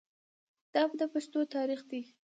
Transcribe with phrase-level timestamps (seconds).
[0.73, 2.01] دا د پښتنو تاریخ دی.